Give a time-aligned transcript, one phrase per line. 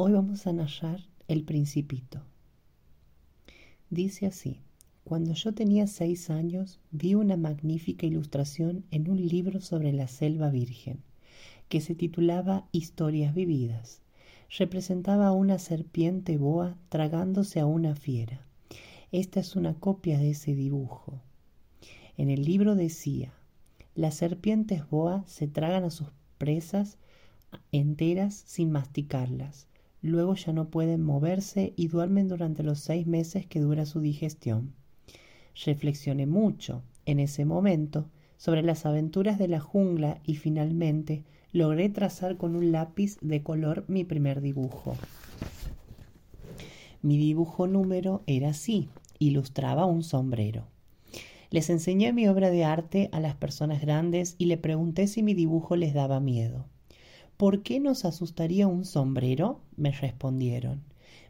[0.00, 2.22] Hoy vamos a narrar El Principito.
[3.90, 4.60] Dice así,
[5.02, 10.50] cuando yo tenía seis años vi una magnífica ilustración en un libro sobre la selva
[10.50, 11.02] virgen,
[11.68, 14.00] que se titulaba Historias vividas.
[14.56, 18.46] Representaba a una serpiente boa tragándose a una fiera.
[19.10, 21.20] Esta es una copia de ese dibujo.
[22.16, 23.32] En el libro decía,
[23.96, 26.06] las serpientes boa se tragan a sus
[26.38, 26.98] presas
[27.72, 29.67] enteras sin masticarlas.
[30.00, 34.74] Luego ya no pueden moverse y duermen durante los seis meses que dura su digestión.
[35.64, 42.36] Reflexioné mucho en ese momento sobre las aventuras de la jungla y finalmente logré trazar
[42.36, 44.96] con un lápiz de color mi primer dibujo.
[47.02, 50.66] Mi dibujo número era así, ilustraba un sombrero.
[51.50, 55.34] Les enseñé mi obra de arte a las personas grandes y le pregunté si mi
[55.34, 56.66] dibujo les daba miedo.
[57.38, 59.60] ¿Por qué nos asustaría un sombrero?
[59.76, 60.82] me respondieron.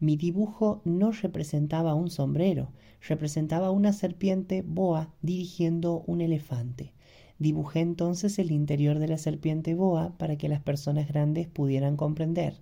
[0.00, 2.72] Mi dibujo no representaba un sombrero,
[3.08, 6.92] representaba una serpiente boa dirigiendo un elefante.
[7.38, 12.60] Dibujé entonces el interior de la serpiente boa para que las personas grandes pudieran comprender.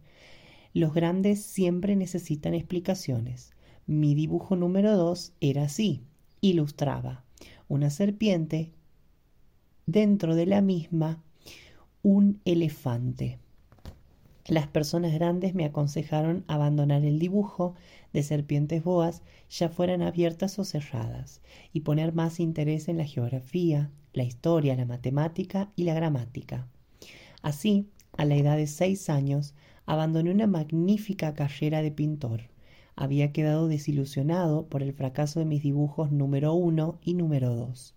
[0.74, 3.52] Los grandes siempre necesitan explicaciones.
[3.86, 6.02] Mi dibujo número dos era así.
[6.42, 7.24] Ilustraba
[7.68, 8.70] una serpiente,
[9.86, 11.22] dentro de la misma
[12.02, 13.38] un elefante.
[14.46, 17.74] Las personas grandes me aconsejaron abandonar el dibujo
[18.12, 21.40] de serpientes boas, ya fueran abiertas o cerradas,
[21.72, 26.66] y poner más interés en la geografía, la historia, la matemática y la gramática.
[27.42, 29.54] Así, a la edad de seis años,
[29.86, 32.50] abandoné una magnífica carrera de pintor
[33.00, 37.94] había quedado desilusionado por el fracaso de mis dibujos número uno y número dos.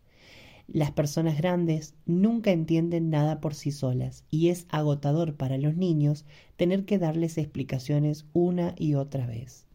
[0.68, 6.26] Las personas grandes nunca entienden nada por sí solas y es agotador para los niños
[6.56, 9.66] tener que darles explicaciones una y otra vez.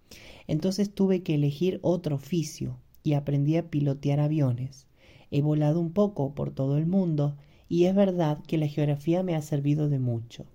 [0.47, 4.87] Entonces tuve que elegir otro oficio y aprendí a pilotear aviones.
[5.31, 7.37] He volado un poco por todo el mundo
[7.69, 10.47] y es verdad que la geografía me ha servido de mucho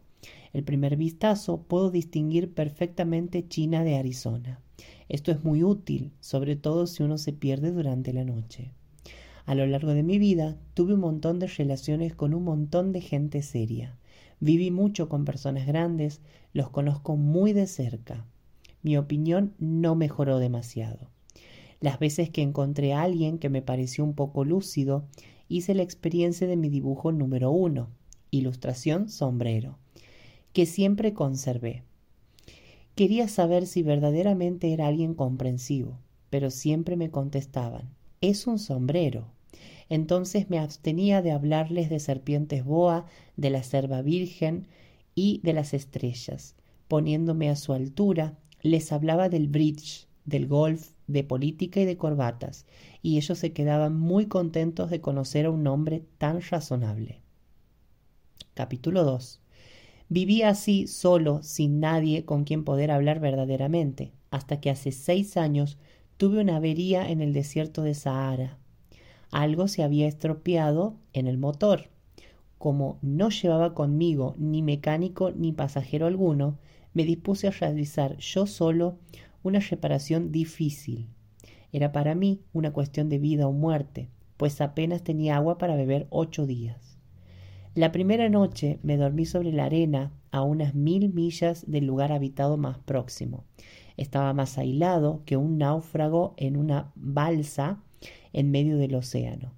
[0.53, 4.61] el primer vistazo puedo distinguir perfectamente China de Arizona.
[5.09, 8.71] Esto es muy útil, sobre todo si uno se pierde durante la noche.
[9.45, 13.01] A lo largo de mi vida tuve un montón de relaciones con un montón de
[13.01, 13.97] gente seria.
[14.39, 16.21] Viví mucho con personas grandes,
[16.53, 18.25] los conozco muy de cerca.
[18.81, 21.09] Mi opinión no mejoró demasiado.
[21.79, 25.05] Las veces que encontré a alguien que me pareció un poco lúcido,
[25.47, 27.89] hice la experiencia de mi dibujo número uno,
[28.31, 29.77] ilustración sombrero
[30.53, 31.83] que siempre conservé.
[32.95, 35.97] Quería saber si verdaderamente era alguien comprensivo,
[36.29, 37.89] pero siempre me contestaban,
[38.23, 39.27] es un sombrero.
[39.89, 44.67] Entonces me abstenía de hablarles de serpientes boa, de la cerva virgen
[45.13, 46.55] y de las estrellas.
[46.87, 52.65] Poniéndome a su altura, les hablaba del bridge, del golf, de política y de corbatas,
[53.01, 57.19] y ellos se quedaban muy contentos de conocer a un hombre tan razonable.
[58.53, 59.41] Capítulo 2
[60.07, 65.77] Vivía así solo, sin nadie con quien poder hablar verdaderamente, hasta que hace seis años
[66.23, 68.57] tuve una avería en el desierto de Sahara.
[69.29, 71.89] Algo se había estropeado en el motor.
[72.57, 76.59] Como no llevaba conmigo ni mecánico ni pasajero alguno,
[76.93, 78.99] me dispuse a realizar yo solo
[79.43, 81.09] una reparación difícil.
[81.73, 84.07] Era para mí una cuestión de vida o muerte,
[84.37, 86.97] pues apenas tenía agua para beber ocho días.
[87.75, 92.55] La primera noche me dormí sobre la arena a unas mil millas del lugar habitado
[92.55, 93.43] más próximo.
[93.97, 97.81] Estaba más aislado que un náufrago en una balsa
[98.31, 99.53] en medio del océano.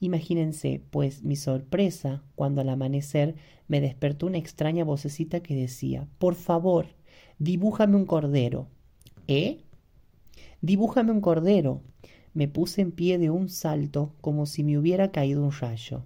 [0.00, 3.34] Imagínense, pues, mi sorpresa cuando al amanecer
[3.68, 6.86] me despertó una extraña vocecita que decía Por favor,
[7.38, 8.68] dibújame un cordero.
[9.28, 9.58] ¿Eh?
[10.62, 11.82] Dibújame un cordero.
[12.32, 16.04] Me puse en pie de un salto como si me hubiera caído un rayo.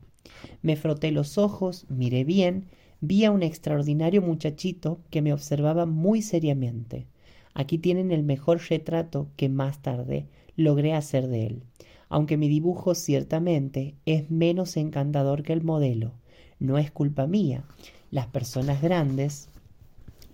[0.62, 2.67] Me froté los ojos, miré bien,
[3.01, 7.06] vi a un extraordinario muchachito que me observaba muy seriamente.
[7.55, 11.62] Aquí tienen el mejor retrato que más tarde logré hacer de él,
[12.09, 16.12] aunque mi dibujo ciertamente es menos encantador que el modelo.
[16.59, 17.65] No es culpa mía.
[18.11, 19.49] Las personas grandes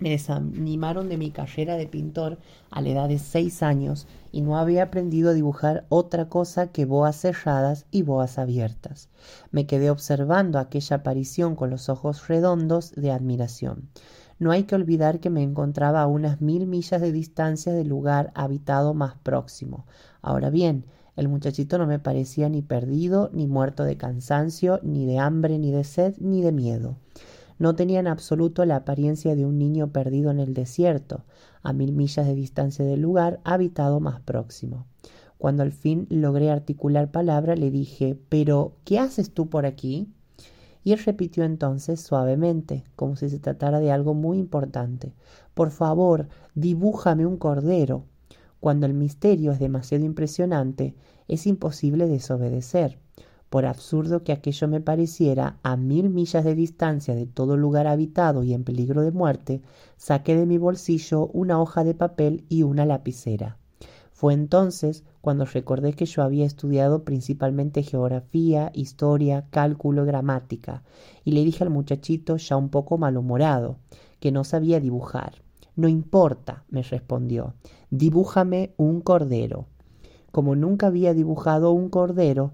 [0.01, 2.39] me desanimaron de mi carrera de pintor
[2.71, 6.87] a la edad de seis años y no había aprendido a dibujar otra cosa que
[6.87, 9.11] boas cerradas y boas abiertas.
[9.51, 13.91] Me quedé observando aquella aparición con los ojos redondos de admiración.
[14.41, 18.33] No hay que olvidar que me encontraba a unas mil millas de distancia del lugar
[18.35, 19.85] habitado más próximo.
[20.23, 25.19] Ahora bien, el muchachito no me parecía ni perdido, ni muerto de cansancio, ni de
[25.19, 26.97] hambre, ni de sed, ni de miedo.
[27.59, 31.27] No tenía en absoluto la apariencia de un niño perdido en el desierto,
[31.63, 34.87] a mil millas de distancia del lugar habitado más próximo.
[35.37, 40.09] Cuando al fin logré articular palabra, le dije Pero, ¿qué haces tú por aquí?
[40.82, 45.12] Y repitió entonces suavemente, como si se tratara de algo muy importante
[45.55, 48.05] Por favor, dibújame un cordero.
[48.61, 50.94] Cuando el misterio es demasiado impresionante,
[51.29, 52.99] es imposible desobedecer.
[53.50, 58.44] Por absurdo que aquello me pareciera, a mil millas de distancia de todo lugar habitado
[58.44, 59.61] y en peligro de muerte,
[59.97, 63.59] saqué de mi bolsillo una hoja de papel y una lapicera.
[64.21, 70.83] Fue entonces cuando recordé que yo había estudiado principalmente geografía, historia, cálculo gramática,
[71.25, 73.79] y le dije al muchachito, ya un poco malhumorado,
[74.19, 75.37] que no sabía dibujar.
[75.75, 77.55] No importa, me respondió,
[77.89, 79.69] dibújame un cordero.
[80.33, 82.53] Como nunca había dibujado un cordero,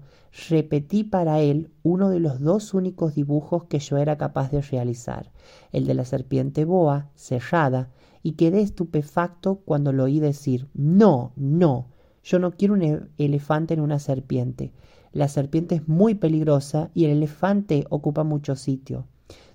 [0.49, 5.33] repetí para él uno de los dos únicos dibujos que yo era capaz de realizar,
[5.73, 7.89] el de la serpiente boa, cerrada,
[8.23, 11.87] y quedé estupefacto cuando lo oí decir No, no,
[12.23, 14.73] yo no quiero un e-, elefante en una serpiente.
[15.13, 19.05] La serpiente es muy peligrosa y el elefante ocupa mucho sitio.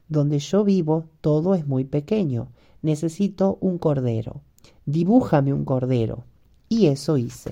[0.09, 2.49] Donde yo vivo todo es muy pequeño.
[2.81, 4.41] Necesito un cordero.
[4.87, 6.25] Dibújame un cordero.
[6.69, 7.51] Y eso hice.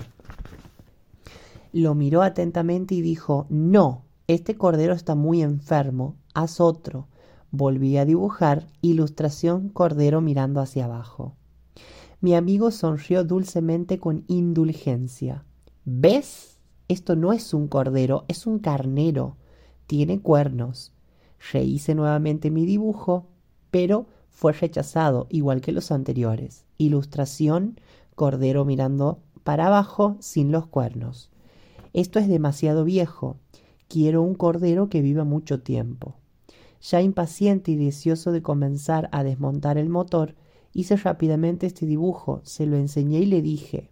[1.71, 6.15] Lo miró atentamente y dijo No, este cordero está muy enfermo.
[6.33, 7.07] Haz otro.
[7.51, 11.35] Volví a dibujar ilustración cordero mirando hacia abajo.
[12.21, 15.43] Mi amigo sonrió dulcemente con indulgencia.
[15.83, 16.59] ¿Ves?
[16.87, 19.35] Esto no es un cordero, es un carnero.
[19.85, 20.93] Tiene cuernos.
[21.51, 23.27] Rehice nuevamente mi dibujo,
[23.69, 26.65] pero fue rechazado, igual que los anteriores.
[26.77, 27.79] Ilustración,
[28.15, 31.31] cordero mirando para abajo sin los cuernos.
[31.91, 33.37] Esto es demasiado viejo.
[33.89, 36.20] Quiero un cordero que viva mucho tiempo.
[36.81, 40.35] Ya impaciente y deseoso de comenzar a desmontar el motor,
[40.73, 43.91] hice rápidamente este dibujo, se lo enseñé y le dije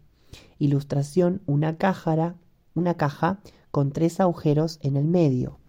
[0.58, 2.36] Ilustración, una caja,
[2.74, 3.40] una caja
[3.72, 5.60] con tres agujeros en el medio.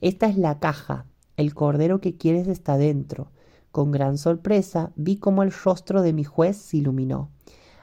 [0.00, 1.06] Esta es la caja.
[1.36, 3.32] El cordero que quieres está dentro.
[3.72, 7.30] Con gran sorpresa vi cómo el rostro de mi juez se iluminó.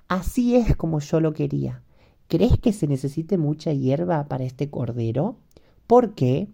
[0.07, 1.83] Así es como yo lo quería.
[2.27, 5.37] ¿Crees que se necesite mucha hierba para este cordero?
[5.85, 6.49] ¿Por qué?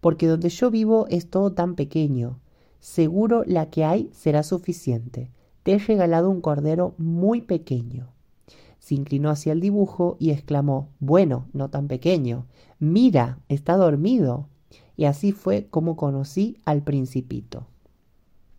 [0.00, 2.38] Porque donde yo vivo es todo tan pequeño.
[2.80, 5.30] Seguro la que hay será suficiente.
[5.62, 8.12] Te he regalado un cordero muy pequeño.
[8.78, 12.46] Se inclinó hacia el dibujo y exclamó Bueno, no tan pequeño.
[12.78, 14.48] Mira, está dormido.
[14.96, 17.66] Y así fue como conocí al principito.